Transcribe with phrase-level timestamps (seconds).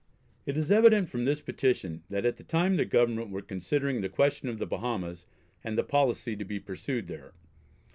[0.47, 4.09] It is evident from this petition that at the time the Government were considering the
[4.09, 5.27] question of the Bahamas,
[5.63, 7.33] and the policy to be pursued there.